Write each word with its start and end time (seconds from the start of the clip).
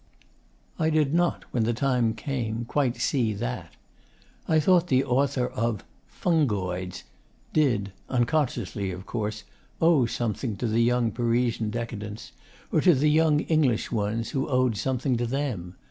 I 0.79 0.89
did 0.89 1.13
not, 1.13 1.43
when 1.51 1.61
the 1.63 1.75
time 1.75 2.15
came, 2.15 2.65
quite 2.65 2.95
see 2.95 3.33
that. 3.33 3.75
I 4.47 4.59
thought 4.59 4.87
the 4.87 5.03
author 5.05 5.45
of 5.45 5.83
'Fungoids' 6.07 7.03
did 7.53 7.91
unconsciously, 8.09 8.89
of 8.89 9.05
course 9.05 9.43
owe 9.79 10.07
something 10.07 10.55
to 10.57 10.65
the 10.65 10.81
young 10.81 11.11
Parisian 11.11 11.69
decadents, 11.69 12.31
or 12.71 12.81
to 12.81 12.95
the 12.95 13.11
young 13.11 13.41
English 13.41 13.91
ones 13.91 14.31
who 14.31 14.47
owed 14.49 14.75
something 14.75 15.17
to 15.17 15.27
THEM. 15.27 15.75